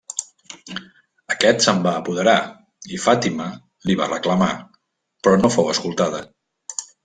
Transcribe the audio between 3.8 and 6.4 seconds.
li va reclamar, però no fou escoltada.